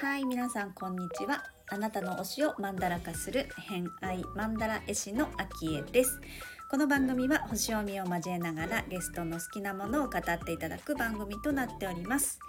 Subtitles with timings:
[0.00, 1.42] はい皆さんこんにちは。
[1.68, 6.20] あなたの推しをマンダラ化する偏愛マンダラ絵師のアキエです。
[6.68, 12.40] この番組は星読みを交えながらゲストの好きなものを語っていただく番組となっております。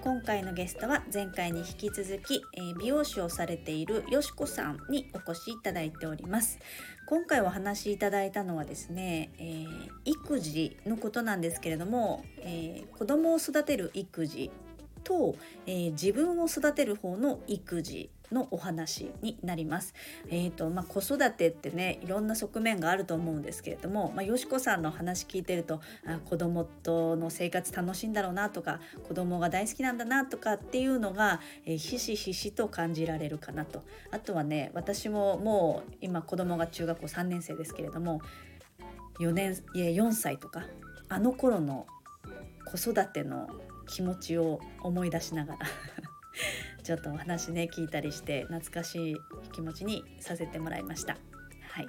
[0.00, 6.58] 今回のゲストは前回に引き続き、えー、美容師をされているよしこさんにお越しいただいております。
[7.06, 9.66] 今回お話しいただいたのはですね、えー、
[10.06, 14.50] 育児のことなんですけれども、えー、子供を育てる育児
[15.04, 15.36] と、
[15.66, 19.94] えー、自分を育てる方の育児のお話になります。
[20.28, 38.20] えーとまあ、子育てってねいろんな側面があると思うんですけれども、まあ、よしこさんの話聞いてるとあ子供との生活楽しいんだろうなとか子供が大好きなんだなとかっていうのが、えー、ひしひしと感じられるかなとあとはね私ももう今子供が中学校3年生ですけれども
[39.20, 40.64] 4年いや4歳とか
[41.08, 41.86] あの頃の
[42.66, 43.48] 子育ての
[43.86, 45.58] 気持ちを思い出しながら
[46.86, 49.16] ちょっとお話ね聞いたりして懐かしい
[49.52, 51.16] 気持ちにさせてもらいました。
[51.68, 51.86] はい。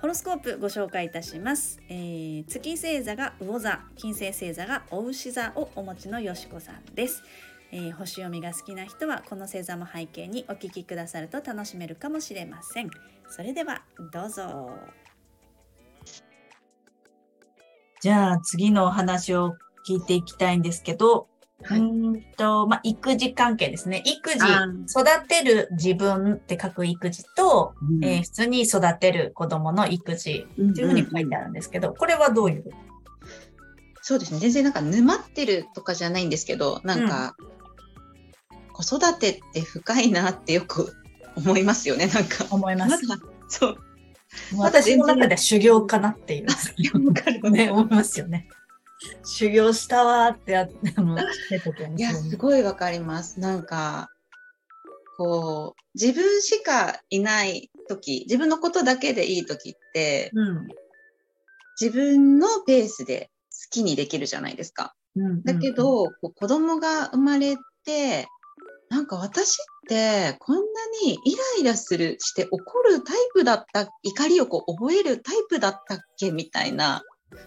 [0.00, 7.22] ホロスコープご紹介いたします、えー、月星座が魚座金星星座がお牛座をお持ちのよしこさんです、
[7.70, 12.90] えー、星読みが好きな人はこの星座も背景にお聞きくださると楽しめるかもしれません。
[13.28, 14.70] それではどうぞ。
[18.00, 19.54] じゃあ次のお話を
[19.88, 21.28] 聞いていきたいんですけど、
[21.64, 24.02] はい、うんと、まあ、育児関係ですね。
[24.04, 32.64] 育児、育てる自分って書く育児と、うん、えー、普通に育てる子供の育児っていうふうに書いてあるんですけど、うんうん、これはどういう？
[34.02, 34.40] そうですね。
[34.40, 37.36] 全然なんか沼ってるとかじゃないんですけど、なんか、
[38.50, 40.92] うん、子育てって深いなってよく
[41.36, 42.46] 思いますよね、なんか。
[42.50, 42.98] 思います。
[43.48, 43.78] そう。
[44.56, 46.46] 私の中では修行かなっていう。
[47.50, 48.48] ね、思いますよね。
[49.24, 50.74] 修行したわってやって、
[51.96, 53.40] いや、すごいわかります。
[53.40, 54.10] なんか、
[55.16, 60.68] こう、自分しかいない時、自分のことだけでいい時って、うん、
[61.80, 64.94] 自分のペースで好きにできるじゃないですか。
[65.16, 68.26] うんうんうん、だけど、こう子供が生まれて、
[68.88, 69.56] なんか私っ
[69.88, 70.62] てこんな
[71.04, 77.02] にイライラするして怒るタイプだった怒りをこう覚えるタイプだったっけみたいな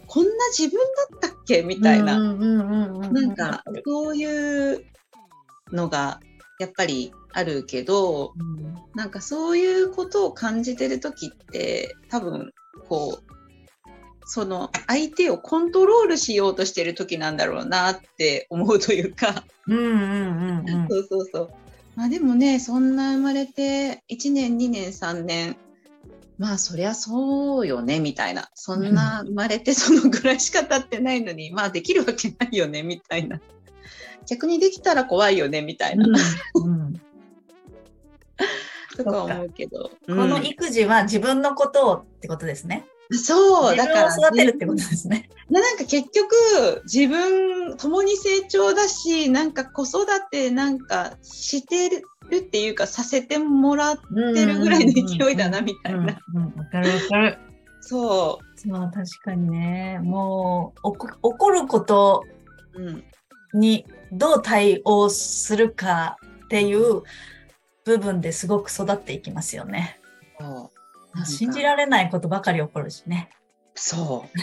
[0.08, 0.80] こんな自分
[1.12, 1.62] だったっけ？
[1.62, 4.86] みたいな、なんかそういう
[5.72, 6.20] のが
[6.60, 12.54] やっぱりあるけど、うん、なんかそういうことを感じてる時って多分
[12.88, 13.24] こう
[14.26, 19.44] その相手をコントロールしようとしてる時なんだろうなって思うというか。
[19.68, 21.50] そうそうそう。
[21.96, 25.58] まあでもねそんな生まれて1年2年3年
[26.38, 28.50] まあそりゃそうよねみたいな。
[28.54, 33.40] そんな生まれてそのぐらいしか経ってないのに、 まあできるわけないよねみたいな。
[34.28, 36.08] 逆にできたら怖いよねみたいな、
[36.56, 36.94] うん、
[38.98, 39.92] とか思うけど。
[40.08, 44.10] この育児は自分のことをってことですね、そう、だから。
[44.10, 45.30] 育てるってことですね。
[45.50, 56.00] なんか結局、自分、共に成長だし、なんか子育てなんかしてるっていうか、させてもらってるぐらいの勢いだな、みたいな。
[56.04, 57.38] わかるわかる。
[57.82, 58.60] そう。
[58.60, 60.00] そう、確かにね。
[60.04, 60.88] もう、
[61.22, 62.24] 怒ること
[63.54, 67.04] にどう対応するかっていう
[67.86, 70.00] 部分ですごく育っていきますよね。
[70.40, 70.72] そ
[71.16, 73.30] う信じられないことばかり起こるしね。
[73.74, 74.38] そう。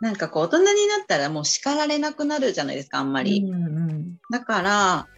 [0.00, 3.40] なんかこう大人になったらもう叱られなくなるじゃないですか、あんまり。
[3.40, 3.56] うんう
[3.92, 5.08] ん、だから、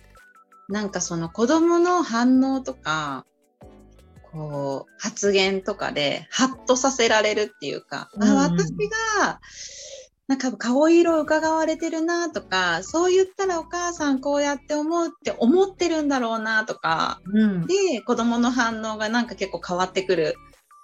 [0.68, 3.24] なんかその子供の反応とか、
[4.30, 8.70] こう発言とかでハッとさせられるっていうか、うん、あ私
[9.16, 9.40] が
[10.28, 20.34] なんか顔色を伺われてるなとか、そう言ったらお母さんこうやって思うって思ってるんだろうなとか、うん、で、子供の反応がなんか結構変わってくる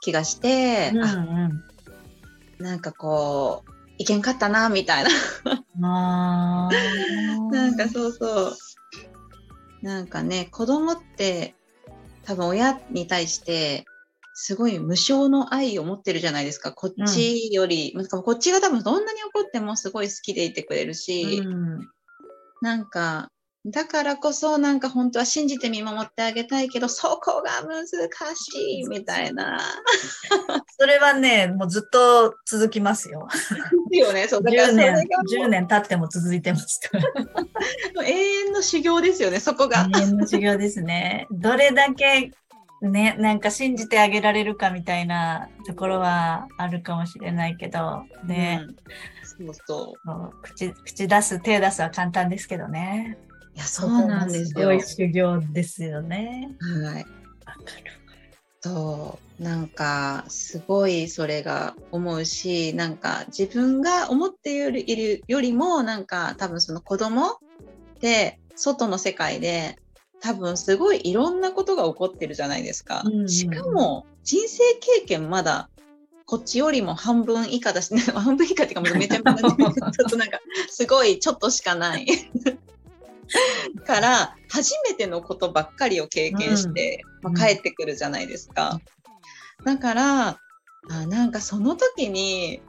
[0.01, 1.03] 気がして、うんう
[2.63, 5.04] ん、なんかこう、いけんかったな、みたい
[5.78, 6.71] な。
[7.51, 8.57] なんかそうそう。
[9.84, 11.54] なんかね、子供って
[12.22, 13.84] 多分親に対して
[14.33, 16.72] すごい無償の愛を持ってるじゃないですか。
[16.72, 21.89] こっちより、うん、こっちが多分どんなに怒ってもすごい好きでいてくれるし、うん、
[22.63, 23.28] なんか、
[23.66, 27.87] だからこそなんか本当は信じて見守ってあげたいけど、そこが難
[28.37, 29.59] しいみたいな。
[30.78, 33.27] それはね、もうずっと続きますよ。
[33.91, 36.99] よね、そうだから10年、10年経っても続いてますか
[37.97, 38.05] ら。
[38.05, 39.89] 永遠の修行ですよね、そこが。
[39.97, 41.27] 永遠の修行ですね。
[41.31, 42.33] どれだけ
[42.83, 48.61] ね、なんか信じてあげられるかみたいなところはあるかもしれないけど、ね。
[49.41, 50.71] うん、そうそう口。
[50.84, 53.16] 口出す、手出すは簡単ですけどね。
[53.54, 54.59] いや、そうなんですよ。
[54.60, 56.51] すごい修行ですよね。
[56.83, 57.06] はい。
[58.60, 59.42] そう。
[59.42, 67.39] なんか、すごいそれが思うし、なんか自分が思っているよりも、なんか多分その子供
[68.01, 69.77] で、外の世界で
[70.21, 73.03] 多分すごいいろんなことが起こってるじゃないですか。
[73.04, 75.68] うんうん、しかも人生経験まだ
[76.27, 80.41] こっちよりも半分以下だし、ね、 半分以下っていうかめちゃめちゃ ちょっとなんか
[80.71, 82.06] すごいちょっとしかない
[83.86, 88.80] から初めてのことばっかりを経験して、うん、まあ、帰ってくるじゃないですか。
[89.65, 90.28] だから
[90.91, 92.60] あなんかその時に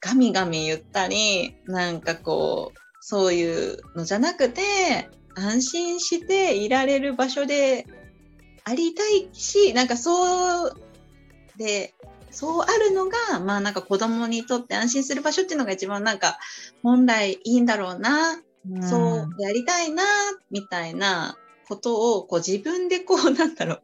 [0.00, 7.86] ガミガミ言ったりなんかこうそういうのじゃなくて安心していられる場所で
[8.64, 10.72] ありたいし、なんかそう
[11.56, 11.94] で、
[12.32, 16.38] そうあるのが、まあなんか子供にとって安心する場所っていうのが一番なんか
[16.82, 18.42] 本来いいんだろうな、うん、
[18.82, 20.04] そうやりたいな、
[20.50, 21.36] みたいな
[21.68, 23.82] ことをこう自分でこうなんだろう、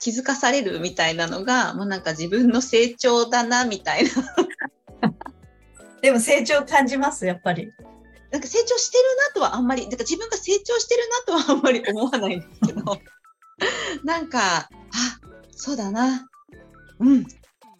[0.00, 4.10] 気づかされるみたいなのが、もうなんか自分の成長だな、みたいな。
[6.02, 7.72] でも成長感じます、やっぱり。
[8.30, 12.98] なんか成長してるなとはあんまり、だから自分が成長してるなとはあんまり思わないんですけど、
[14.04, 14.68] なんか、あ、
[15.52, 16.28] そうだな、
[17.00, 17.26] うん、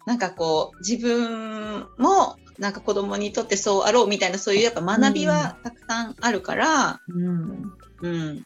[0.05, 8.43] なんかこう、自分も、なんか子供にとってそうあろうみたいな、そういうやっぱ学びはたくさんあるから、うん、うん、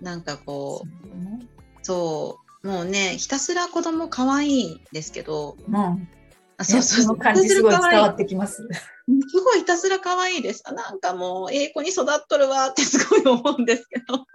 [0.00, 0.88] なんかこう、
[1.82, 5.76] そう、もうね、ひたすら子供可愛いですけど、うん、
[6.56, 7.18] あそうそうそう。
[7.18, 8.56] 感じすごい伝わってきます。
[8.56, 10.64] すごいひたすら可愛いです。
[10.72, 14.26] なんかもう、ええ子に育っとるわってすごい思うんですけど。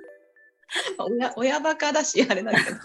[1.00, 2.78] 親親バカだし、あれだけど。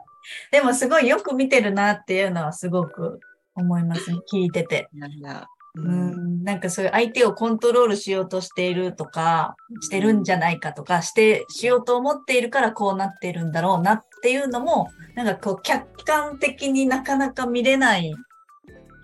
[0.50, 3.20] でもすごいよく見てるなっていうのはすごく
[3.54, 4.88] 思います、ね、 聞いてて。
[5.74, 18.14] うん、なんかそういう相手をコントロールしようとしているとか、してるんじゃないかとか、して、しようと思っているからこうなってるんだろうなっていうのも、なんかこう客観的になかなか見れない。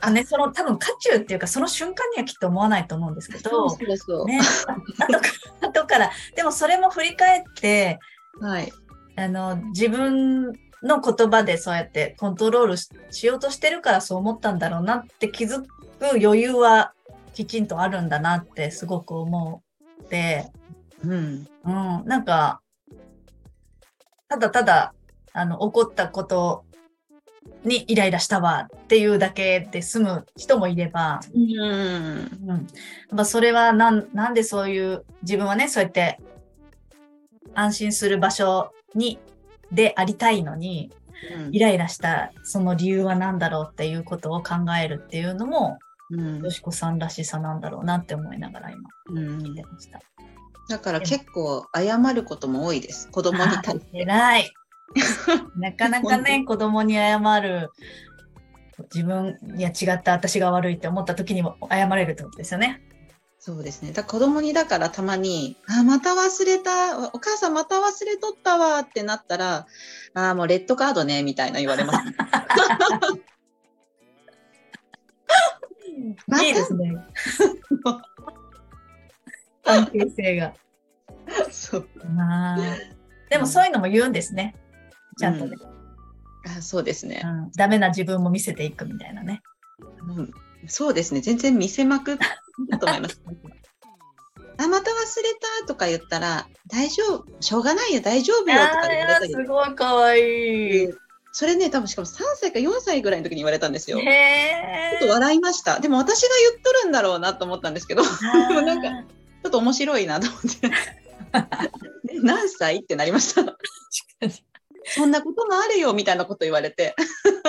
[0.01, 4.27] あね、その多分渦中っていうかその瞬間にはきっと思わないと思うんですけど、そうそう。
[4.27, 4.39] ね、
[5.09, 5.29] 後か
[5.63, 6.11] ら後から。
[6.37, 7.99] でもそれも振り返って、
[8.41, 8.71] はい、
[9.17, 10.53] あの自分
[10.83, 15.67] の言葉でそうやってコントロールしようとしてるからそう思ったんだろうなって気づく
[16.01, 16.93] 余裕は
[17.35, 19.63] きちんとあるんだなってすごく思
[20.05, 20.51] って、
[21.05, 22.61] うん、うん、なんか
[24.29, 24.95] ただただ
[25.33, 26.65] あの起こったこと
[27.65, 32.67] にイライラしたわっていうだけで済む人もいれば、うん、
[33.17, 36.21] うん、それはなんなんでそういう自分はねそうやって
[37.55, 39.19] 安心する場所に
[39.73, 40.91] でありたいのに、
[41.37, 45.79] うん、イライラしたその理由は何だろうっていうことを考えるっていうのも、
[46.11, 48.89] うん、よしこさんらしさなんだろうなって思いながら今、
[49.39, 50.01] 見てました。
[50.69, 53.11] だから結構謝ることも多いです。
[53.11, 53.99] 子供に対して。
[54.01, 54.51] 偉い。
[55.57, 57.71] なかなかね、子供に謝る、
[58.95, 62.83] 自分、いや違った私が悪いって思った時にも謝れるってことですよね。
[63.41, 63.93] そうですね。
[63.93, 69.69] だ子供にだからたまに、あ、また忘れた、お母さんまた忘れとったわってなったら、
[70.15, 71.99] あ、もうレッドカードね、みたいな言われます。
[76.45, 76.93] いいですね。
[79.65, 80.55] 関係性が。
[81.51, 81.89] そう。
[82.15, 82.59] まあ。
[83.31, 84.55] でもそういうのも言うんですね。
[85.17, 85.57] ちゃんとね。
[86.45, 87.53] うん、あそうですね、うん。
[87.53, 89.43] ダメな自分も見せていくみたいなね。
[90.17, 90.33] うん、
[90.67, 91.21] そうですね。
[91.21, 92.19] 全然見せまく
[92.65, 93.21] ったと思います。
[94.61, 99.33] あ、また忘れたとか言ったら、大丈夫、しょうがないよ、大丈夫よとか言われたり。
[99.33, 100.89] すごいかわいい。
[101.33, 104.01] それね、多分しかも3歳か4歳ぐらいの時に言われたんですよ。
[104.01, 105.79] へちょっと笑いました。
[105.79, 110.71] でも私が言っとるんだろうなと思ったんですけど、なんか、ちょっと面白いなと思って。
[112.23, 112.79] 何歳？
[112.79, 113.57] ってなりました。
[114.95, 116.95] そんなこともあるよみたいなこと言われて。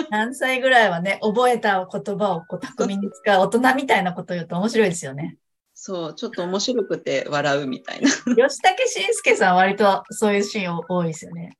[0.09, 5.37] 何歳ぐらいはね、覚えた言葉をこう巧みに使う大人みたいなこと言うと面白いですよね。
[5.73, 8.09] そう、ちょっと面白くて笑うみたいな。
[8.09, 8.49] 吉武
[8.87, 11.57] 慎介さん割とそういうシーン多いですよね。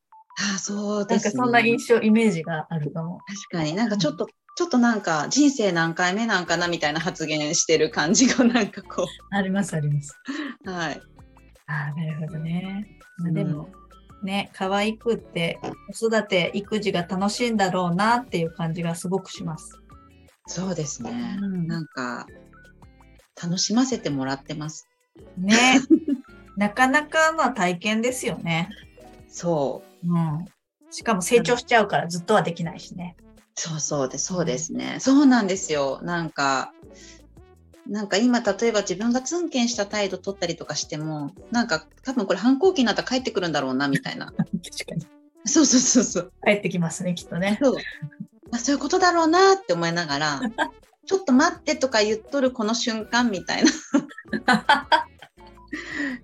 [0.52, 1.30] ああ、そうですね。
[1.30, 3.20] なんかそんな印象、イメージがあるかも。
[3.50, 9.06] 確かになんかちょっと、うん、ちょっとなんか人生何回目なんかなみたいな発言してる感じがなんかこう。
[9.34, 10.14] ありますあります。
[10.66, 11.00] はい。
[11.66, 12.98] ああ、なるほどね。
[13.18, 13.79] まあ、でも、うん、
[14.22, 15.58] ね、可愛くって
[15.92, 19.80] 子育て、育児が楽しいんだろうなっていう感じがすごくします。
[20.46, 21.38] そうですね。
[21.40, 22.26] うん、なんか、
[23.42, 24.88] 楽しませてもらってます。
[25.38, 25.80] ね。
[26.56, 28.68] なかなかな体験ですよね。
[29.28, 30.12] そう。
[30.12, 30.44] うん。
[30.90, 33.16] しかも成長しちゃうからずっとはできないしね。
[33.54, 34.96] そうそうでそうですね。
[35.00, 36.00] そうなんですよ。
[36.02, 36.72] なんか、
[37.86, 44.26] なんか今例えば自分がツンケンした態度取ったりとかしても、なんか多分これ反抗期になったら帰ってくるんだろうなみたいな。
[44.32, 44.46] 確か
[44.94, 45.06] に。
[45.44, 46.32] そうそうそうそう。
[46.44, 47.58] 帰ってきますね、きっとね。
[47.62, 47.76] そう。
[48.52, 50.40] あそういうことだろうなって思いながら、
[51.06, 53.70] ちょっと待ってとか言っとるこの瞬間みたいな。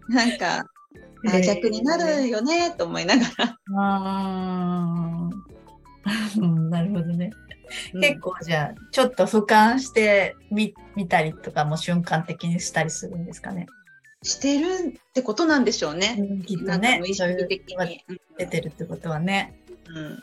[0.09, 0.67] なんか、
[1.29, 3.59] あ逆になるよねと思いながら。
[3.77, 5.31] あ
[6.71, 7.31] なるほどね。
[7.93, 13.67] 結構じゃあ、ちょっと俯瞰してみ見たりとかも瞬間的にしたりするんですかね。
[14.23, 16.17] してるってことなんでしょうね。
[16.19, 17.01] うん、きっとね。
[17.05, 18.03] 意識的に
[18.39, 19.61] 出てるってことはね。
[19.89, 20.23] うん、うん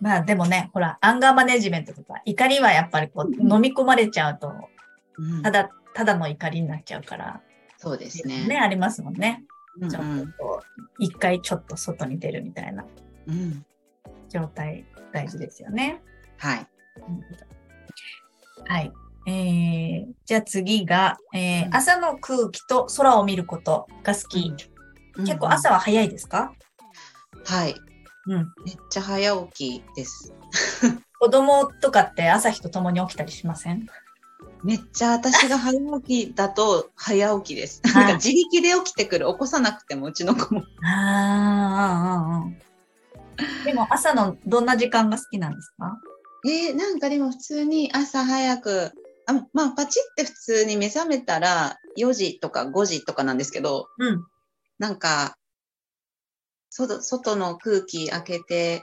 [0.00, 4.52] まあでもね、ほら、アンガーマネジメントとか、怒りはやっぱりこう、飲み込まれちゃうと、
[5.42, 7.40] ただ、ただの怒りになっちゃうから。
[7.78, 8.46] そうですね。
[8.46, 9.44] ね、ありますもんね。
[9.80, 9.98] ちょっと
[10.38, 12.84] こう、一回ちょっと外に出るみたいな
[14.28, 16.02] 状態大事ですよね。
[16.38, 16.66] はい。
[18.68, 18.92] はい。
[19.28, 24.52] えー、じゃあ次が、えー、朝の空気と空を見ることが好き。
[25.18, 26.52] 結構朝は早いですか、
[27.44, 27.74] はい。
[28.26, 30.34] うん、めっちゃ早起きです。
[31.18, 33.86] 子供とかって朝日と共に起きたりしません？
[34.62, 37.80] めっちゃ私が早起きだと早起きです。
[37.94, 40.62] なんか自力で起きてくる、起こさなくてもうちの子も。
[40.84, 42.44] ああ、
[43.64, 45.98] でも朝のどんな時間が好きなんですか？
[46.46, 48.92] えー、なんかでも普通に朝早く、
[49.26, 54.24] あまあパチって普通に目覚めたら4時とか5時とかなんですけど、うん、
[54.78, 55.36] なんか
[56.70, 58.82] 外外の空気開けて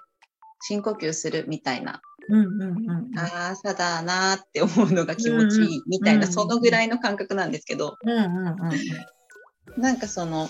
[0.62, 2.02] 深呼吸するみたいな。
[2.30, 8.56] うんうんうん、ああ朝だなって思うのが気持ちいいみたいな、そのぐらいの感覚なんですけど、うんうんうん、
[9.78, 10.50] なんかその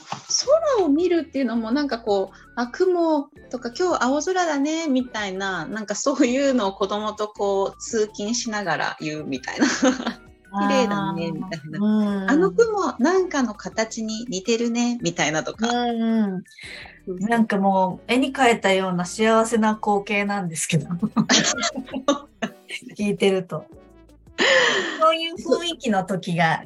[0.78, 9.68] 空を見るっていうのもなんかこうあ雲とか今日青空だねみたいななんかそういうのを子供とこう通勤しながら言うみたいな。
[10.56, 12.28] 綺麗だねみたいな。
[12.30, 16.44] あの雲なんかの形に似てるねみたいなとか、うん、
[17.08, 20.90] なんかもう絵に描いたような幸せな光景なんですけど。
[22.96, 23.66] 聞いてると。
[25.00, 26.64] そういう雰囲気の時が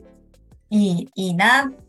[0.70, 1.68] いいいいな。
[1.68, 1.87] って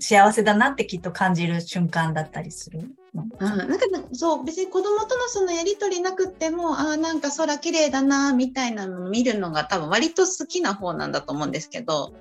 [0.00, 2.80] 幸せだなってきっと感じる瞬間だったりする
[3.14, 12.12] の、うん、なんかそう別に子供とのそのやり取りなくってもあなんか空綺麗だなみたいなのを見るのが多分割と好きな方なんだと思うんですけど。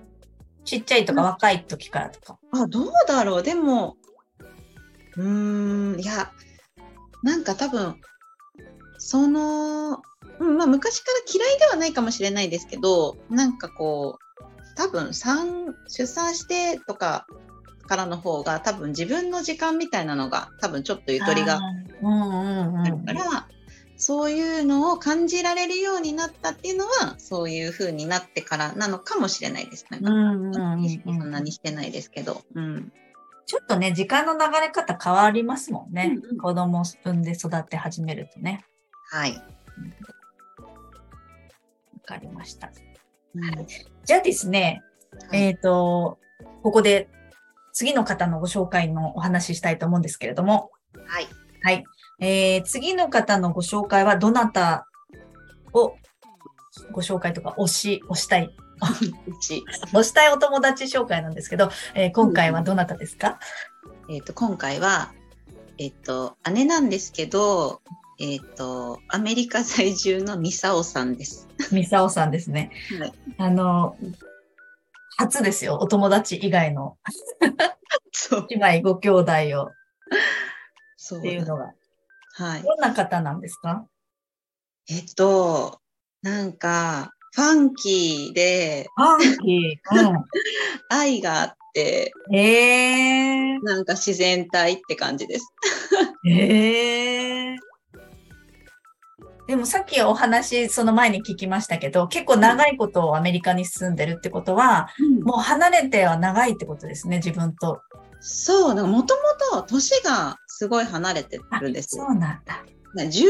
[0.64, 2.38] ちっちゃいとか若い時からとか。
[2.52, 3.44] あどうだろう？
[3.44, 3.98] でも
[5.18, 6.32] うーん、いや、
[7.24, 7.96] なんか多分、
[8.98, 10.02] その、
[10.40, 14.42] うん、まあ昔から嫌いではないかもしれないですけど、なんかこう、
[14.76, 17.26] 多分産、出産してとか
[17.92, 23.48] からの方が多分自分の時間みたいなのが多分ちょっとゆとりがあるから、
[23.98, 29.86] そういうのを感じられるようになったっていうのは、そういう風になってからなのかもしれないです。
[29.90, 30.04] なん
[30.54, 30.58] か、
[31.04, 32.44] そんなにしてないですけど。
[32.56, 32.94] うん
[33.46, 36.18] ちょっとね、時間の流れ方変わりますもんね。
[36.24, 38.64] うんうん、子供を産んで育って始めるとね。
[39.10, 39.34] はい。
[39.36, 40.70] わ、
[42.06, 42.72] かりました。
[43.36, 43.68] うん、
[44.06, 44.82] じゃあですね、
[45.30, 46.18] はい、えっ、ー、と、
[46.64, 47.10] ここで
[47.74, 50.72] 次の方のご紹介のお話ししたいと思うんですけれども。
[51.08, 51.28] はい。
[51.64, 51.84] はい。
[52.20, 54.88] えー、次の方のご紹介はどなた
[55.74, 55.96] を
[56.92, 63.40] ご紹介とか推し、推したい 推したいお友達紹介なんですけど、えー、今回はどなたですか、
[64.08, 65.14] うん、えっ、ー、と、今回は、
[65.78, 67.82] えっ、ー、と、姉なんですけど、
[68.20, 71.48] えっ、と、アメリカ在住のミサオさんです。
[71.72, 72.72] ミサオさんですね。
[73.00, 73.96] はい、あの、
[75.22, 76.98] 初ですよ、お友達以外の。
[78.12, 78.48] そう。
[78.50, 79.70] 姉妹ご兄弟を。
[80.98, 81.20] そう。
[81.20, 81.74] っていうのが。
[82.34, 82.64] はい。
[82.64, 83.86] どんな方なんですか？
[84.90, 85.80] えっと、
[86.24, 90.26] なんか、ファンキーで、ファンキー、うん、
[90.90, 95.46] 愛があって、えー、なんか自然体って感じです。
[96.28, 97.58] えー、
[99.48, 107.82] でもさっきお話、その前に聞きましたけど、結構長いことをアメリカに住んでるってことは、うん、もう離れては長いってことですね、自分と。
[108.22, 109.22] そう、もとも
[109.62, 112.06] と年がすごい離れてるんですよ。
[112.06, 112.64] そうなんだ。
[112.96, 113.26] 10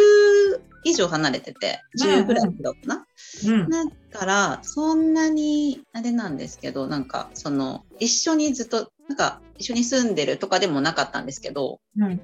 [0.84, 3.06] 以上離れてて、10ぐらいだったな。
[3.46, 12.22] うん、だから、そんなに、あれなんですけど、なんか、その、一緒にずっと、なんか、一緒に住んでるとかでもなかったんですけど、うん、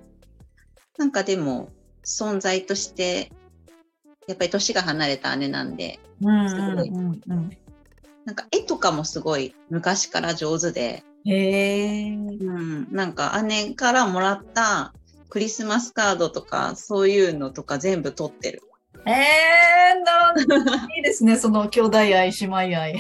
[0.98, 1.70] なんかでも、
[2.04, 3.32] 存在として、
[4.28, 6.92] やっぱり年が離れた姉なんで、すごい、
[8.26, 14.94] なんか絵とかもすごい昔から上手で、へうん、なんか姉からもらった
[15.30, 18.62] クリスマスカードとかそういうのとか全部取ってる。
[19.06, 23.00] えー、ないいですね、その兄弟愛、姉妹愛。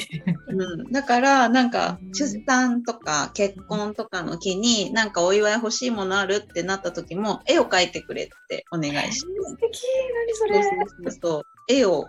[0.49, 9.27] うん、だから、なんか、出産とか結婚とかの日に、なんかお祝い欲しいものあるってなった時も、絵を描いてくれってお願いして。
[9.43, 9.81] 素敵
[10.13, 12.05] 何それそうそう絵を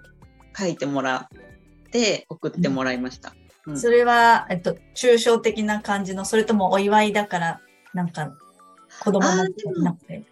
[0.55, 1.29] 描いてもら
[1.87, 3.35] って送ってもらいました。
[3.67, 7.61] うん、それは、えっと、抽象的な感じの、それともお祝いだから、
[7.93, 8.33] なんか、
[9.01, 9.37] 子供の
[9.83, 10.25] なくて。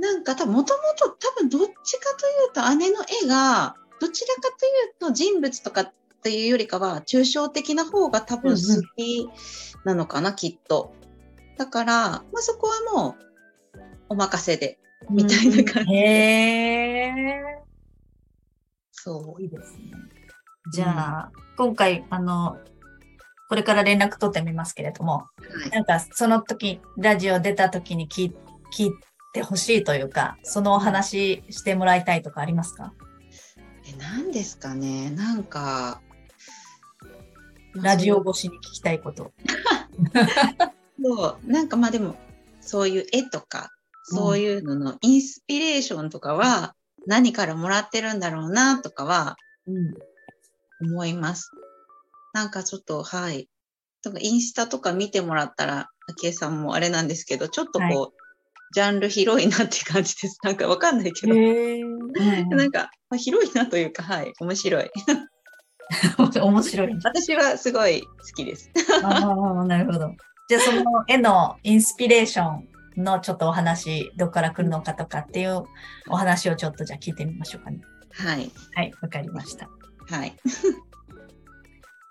[0.00, 5.92] なんか多分、もともと多分どっちかというと姉の絵が、どちらかというと人物とか
[6.24, 9.28] っていうよりかは、抽象的な方が多分好き
[9.84, 10.94] なのかな、うんうん、きっと。
[11.58, 13.16] だから、まあ、そこはも
[13.74, 14.78] う、お任せで、
[15.10, 15.96] みたいな感じで。
[15.98, 17.64] へー。
[18.90, 19.42] そう。
[19.42, 19.92] いいですね。
[20.72, 22.56] じゃあ、うん、今回、あの、
[23.50, 25.28] これから連絡取ってみますけれども、は
[25.66, 28.32] い、なんかその時、ラジオ出た時に聞
[28.74, 28.92] 聞い
[29.34, 32.94] てほしいというか、そのお話してもらいたいとかありますか？
[33.86, 36.00] え、何ですかねなんか、
[37.76, 39.32] ラジオ越しに聞きたいこと。
[41.02, 42.16] そう、なんかまあでも、
[42.60, 43.70] そういう絵とか、
[44.04, 46.74] そういうののインスピレーションとかは、
[47.06, 49.36] 何からもらってるんだろうなとかは、
[50.80, 51.50] 思います。
[52.32, 53.48] なんかちょっと、はい。
[54.02, 58.10] とかインスタとか見てもらったら、昭恵さんもあれなんですけど、ちょっとこう、はい
[58.74, 60.38] ジャンル広いなって感じです。
[60.42, 61.34] なんかわかんないけど。
[62.56, 64.90] なんか、まあ、広いなというか、はい、面白い。
[66.40, 66.94] 面白い。
[66.94, 68.70] 私はすごい好きです。
[69.02, 70.10] ああ、なるほど。
[70.48, 72.58] じゃあその絵のインスピレーショ
[72.96, 75.64] ンのちょっとお話、どこから来るのかとかっていう
[76.08, 77.80] お話をちょっとじゃあ聞いてみましょうかね。
[78.12, 78.50] はい。
[78.74, 79.68] はい、わかりました。
[80.08, 80.34] はい。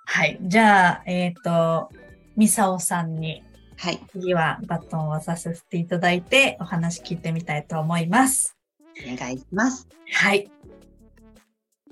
[0.06, 0.38] はい。
[0.42, 1.90] じゃあ、えっ、ー、と、
[2.36, 3.44] ミサオさんに
[3.84, 4.02] はい。
[4.12, 8.56] 次はバトンを渡させていただいてお話聞いてみたいと思います。
[9.06, 9.88] お願いします。
[10.14, 10.50] はい。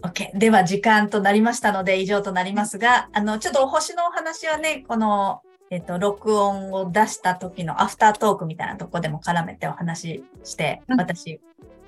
[0.04, 0.38] OK。
[0.38, 11.40] では時間となりましたので以上となりますが、あの、ちょっとお星のお話はね、この、えっと、録音を出した時のアフタートークみたいなとこでも絡めてお話しして、私、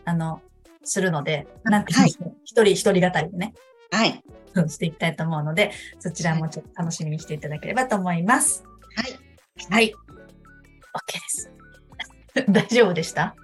[0.06, 0.42] あの、
[0.84, 3.54] するので、なんか、はい、一人一人語りでね。
[3.92, 4.24] はい。
[4.68, 8.64] していきたいと思うので、そちらもちょっと楽しみにしていただければと思います。
[8.96, 9.20] はい。
[9.70, 9.94] はい。
[10.94, 11.52] OK です。
[12.50, 13.36] 大丈夫でした？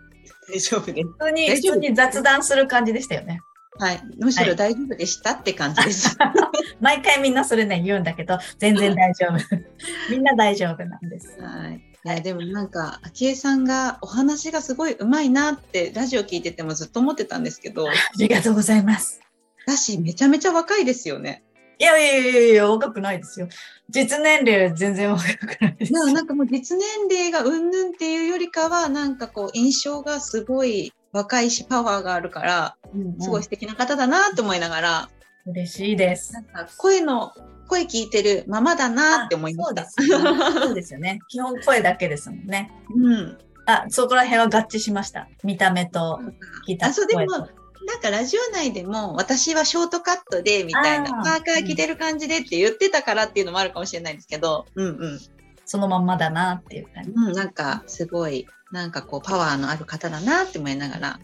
[0.47, 1.07] 大丈夫です。
[1.07, 3.39] 普通に、普通に雑談する感じでしたよね。
[3.79, 4.01] はい。
[4.19, 6.17] むしろ大丈夫でした、はい、って感じです。
[6.81, 9.39] 毎回みんなそれね、言うんだけど、全然大丈夫。
[10.11, 11.37] みんな大丈夫なんです。
[11.41, 11.81] はい。
[12.05, 19.19] いやでもなんか昭恵さんがお話がすごい上手いなってラジオ聞いててもずっと思ってたんですけどありがとうございます
[19.67, 21.43] だしめちゃめちゃ若いですよね
[21.81, 23.47] いやいやいやいや、若くないですよ。
[23.89, 35.09] 実年齢全然若くないですなんかもう実年齢がうんぬんっていうよりかは、なんかこう印象がすごい若いしパワーがあるから、うんうん、すごい素敵な方だなと思いながら。
[35.45, 36.33] 嬉しいです。
[36.33, 37.31] なんか声の、
[37.67, 39.87] 声聞いてるままだなって思いました。
[39.89, 41.19] そうですよね。
[41.29, 42.71] 基本声だけですもんね。
[42.95, 43.37] うん。
[43.65, 45.27] あ、そこら辺は合致しました。
[45.43, 46.19] 見た目と
[46.67, 46.89] 聞いた声と。
[46.89, 47.47] あ、そうでも、
[47.85, 55.19] なんかラジオ内でも私はショートカットでみたいなパーカー着てる感じでって言ってたからっていうのもあるかもしれないんですけど、うんうん。
[55.65, 57.11] そのまんまだなっていう感じ。
[57.11, 61.19] うん、なんかすごい、なんかこうパワーのある方だなって思いながら。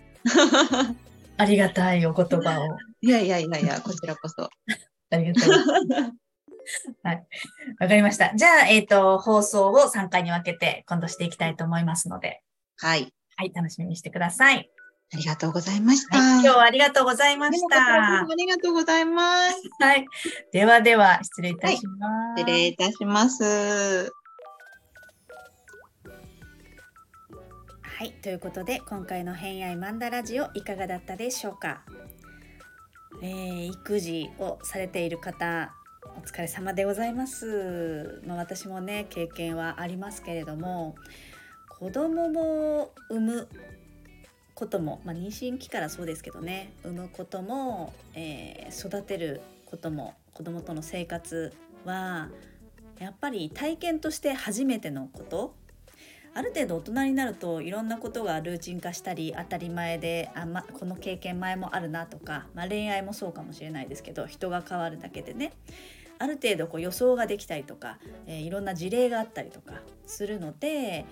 [1.38, 2.78] ありがたいお言葉を。
[3.02, 4.50] いやいやいやいや、こちらこそ。
[5.12, 5.54] ありがとう。
[7.04, 7.28] はい。
[7.80, 8.34] わかりました。
[8.36, 12.42] じゃあ、えっ、ー、と、放送を3回に分けて今度していきたいと思いますので。
[12.78, 13.14] はい。
[13.36, 14.70] はい、楽しみにしてください。
[15.14, 16.18] ありがとうございました。
[16.18, 18.22] はい、今日はありがとうございました。
[18.22, 19.62] ありがとうございます。
[19.80, 20.06] はい。
[20.52, 22.12] ではでは、失礼いたします。
[22.12, 24.12] はい、失礼いたします。
[27.98, 31.82] はい、ということで今回の偏愛マンダラジオいかがだったでしょうか、
[33.22, 35.74] えー、育児をされている方
[36.18, 40.96] お疲れ様でございます、まあ、私もね経験はありますけれども
[41.70, 43.48] 子供も産む
[44.56, 51.54] ことも、まあ、妊娠期からそうですけどね産むことも、えー、育てることも子供との生活
[51.86, 52.28] は
[53.00, 55.56] やっぱり体験として初めてのこと
[56.36, 65.54] ある程度大人になるといろんなことがルーチン化したり当たり前であ、ま、この経験前もあるなとか、まあ、恋愛もそうかもしれないですけど人が変わるだけでね。
[66.18, 71.06] ある程度こう予想ができたりとか、えー、いろんな事例があったりとかするので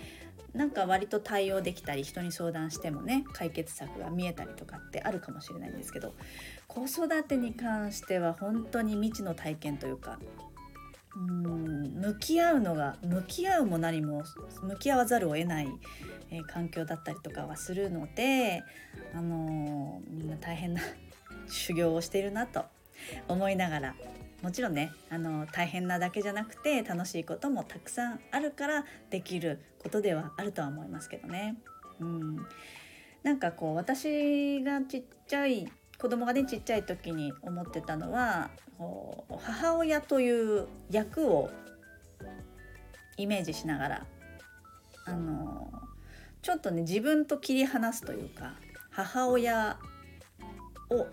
[0.53, 6.13] なんか割と対応できたり人に相談してもね解決策が見えたりとかってあるかもしれないんですけど
[6.67, 10.19] 子育てに関しては本当に未知の体験というか
[11.15, 14.23] うん向き合うのが向き合うも何も
[14.63, 15.67] 向き合わざるを得ない、
[16.31, 18.63] えー、環境だったりとかはするので、
[19.13, 20.81] あのー、みんな大変な
[21.47, 22.65] 修行をしているなと
[23.27, 23.95] 思いながら
[24.41, 31.57] もちろんねあの大変なだけじゃなくて楽しいこともたくさんあるからできることではあるとは思いますけどね。
[31.99, 32.37] うん、
[33.23, 35.71] なんかこう私がちっちゃい
[36.03, 38.49] 子供がねちっちゃい時に思ってたのは
[39.39, 41.49] 母親という役を
[43.15, 44.05] イメージしながら
[45.05, 45.71] あの
[46.41, 48.55] ちょっとね自分と切り離すというか
[48.91, 49.77] 母親
[50.91, 51.07] を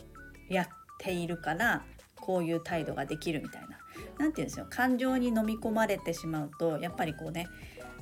[0.53, 1.85] やっているから
[2.17, 3.79] こういう態度ができるみたいな
[4.19, 4.67] 何て言うんですよ。
[4.69, 7.47] 感情に飲み込まれてしまうとやっぱりこうね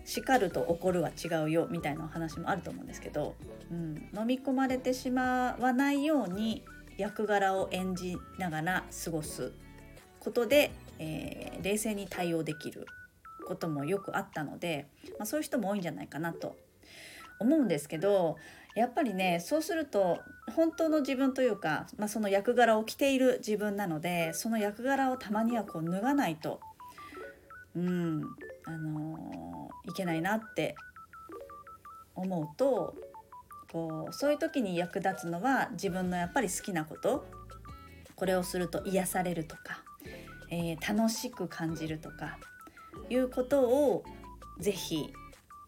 [0.07, 3.35] 叱ると怒るは違うよみたいなお話もあると思うんですけど、
[3.70, 6.64] うん、飲み込まれてしまわないように
[6.99, 9.53] 役柄を演じながら過ごす
[10.21, 12.87] ことで、えー、冷静に対応できる
[13.47, 16.57] こともよくあったので、まあ、そういう人も多いんじゃないかなと
[17.39, 18.37] 思うんですけど
[18.75, 20.19] やっぱりねそうすると
[20.55, 26.61] 本当の自分というか、まあ、その役柄を着ている自分なのでその役柄をたまにはこう脱がないと、
[27.77, 28.23] うん
[28.65, 30.75] あのー、いけないなって
[32.15, 32.95] 思うと
[33.72, 37.26] こうそういう時に役立つのは自分のやっぱり好きなこと
[38.16, 39.83] これをすると癒されるとか、
[40.50, 42.38] えー、楽しく感じるとか
[43.11, 44.04] いうことを
[44.59, 45.12] ぜひ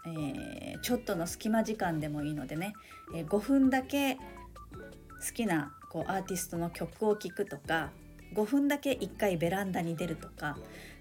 [0.06, 2.72] えー、ちょっとの隙間時間でもいいのでね、
[3.14, 4.20] えー、5分だけ好
[5.34, 7.90] きなこうアーティストの曲を聴くとか
[8.34, 10.56] 5分だけ1回ベランダに出るとか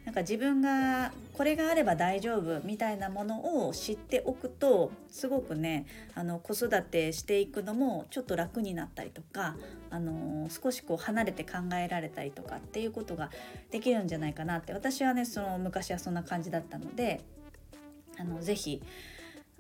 [0.10, 9.56] なんか自分がこれがあれば大丈夫みたいなものを知っておくとすごくねあの子育てしていくのもちょっと楽になったりとか、
[9.92, 13.30] あの、少しこう離れて考えられたりとかっていうことが
[13.70, 14.74] できるんじゃないかなって。
[14.74, 17.22] 私はねその昔はそんな感じだったので
[18.18, 18.82] あのぜひ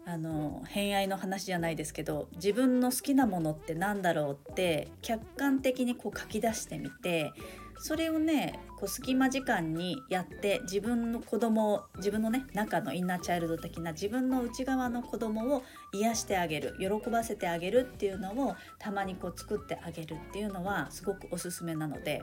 [0.07, 7.33] あの偏愛の話じゃないですけど自分の好きなものって何だろうって客観的にこう書き出してみて
[7.79, 15.63] それをねこう隙間時間にやって自分の子供を自分のね中のインナーチャイルド的な自分の内側の子供を
[15.93, 22.21] 癒してあげる喜ばせてあげるっていうのをたまにこう作ってあげるっていうのはすごくおすすめなので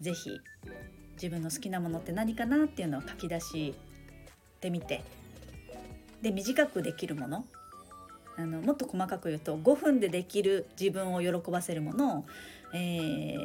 [0.00, 0.40] 是非
[1.14, 3.74] 自分の好きなものって何かなっていうのを書き出し
[4.60, 5.02] てみて。
[6.24, 7.44] で短くできるもの
[8.36, 12.24] あのもっと細かく言うと5分でできる自分を喜ばせるものを、
[12.72, 13.36] え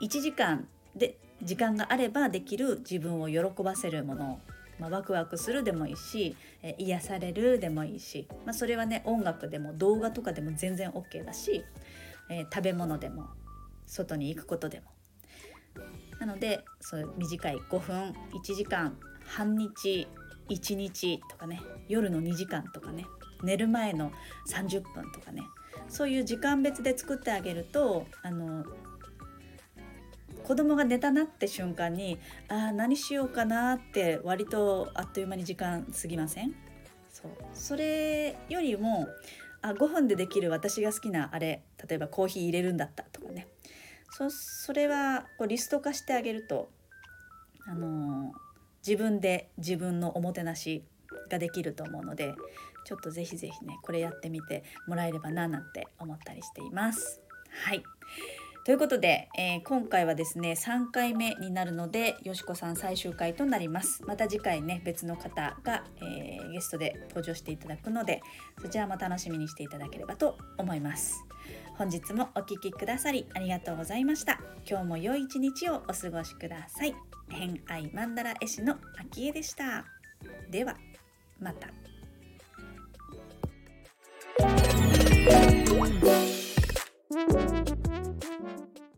[0.00, 4.40] ー、1時間で時間があればできる自分を喜ばせるもの。
[4.78, 11.64] まあ、ワクワクするでもいいし、えー、癒されるでもいいし、まあ、それはね音楽でも動画とかでも全然 OK だし、
[12.30, 13.26] えー、食べ物でも
[13.86, 14.86] 外に行くことでも。
[16.20, 20.08] なのでそう短い5分1時間半日
[20.48, 23.04] 1日とかね夜の2時間とかね
[23.42, 24.10] 寝る前の
[24.48, 25.42] 30分とかね
[25.88, 28.64] そういう時間別で作ってあげるとあの
[30.44, 36.54] 子供が寝たなって瞬間にああ何しようかなって割とあっという間に時間過ぎません？
[37.10, 37.30] そう。
[37.52, 39.06] それよりも
[39.60, 43.46] あ5分でできる私が好きなあれ例えばコーヒー入れるんだったとかね。
[44.10, 46.70] そそれはこうリスト化してあげると
[47.66, 48.48] あのー
[48.86, 50.84] 自分で自分のおもてなし
[51.28, 52.32] ができると思うので
[52.86, 57.20] ちょっとぜひぜひねこれやってみてもらえればななんて思ったりしています。
[57.66, 57.82] はい。
[58.68, 64.04] ということで、えー、今回はですね3回目になるのでよしこさん最終回となります。
[64.04, 68.20] また次回ね別の方が、えー、ゲストで登場していただくので
[68.60, 71.24] そちらも楽しみにしていただければと思います。
[71.78, 74.38] 本日もお聴きくださりありがとうございました。
[74.68, 76.94] 今日も良い一日をお過ごしください。
[77.30, 79.86] 偏愛マンダラ絵師の秋江でした。
[80.50, 80.76] では
[81.40, 81.68] また。
[84.38, 86.37] Thank you.
[87.10, 88.67] Thank you.